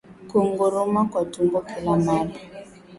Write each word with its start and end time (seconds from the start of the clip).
Kunguruma 0.29 1.01
kwa 1.09 1.25
tumbo 1.25 1.59
kila 1.61 1.95
mara 2.05 2.29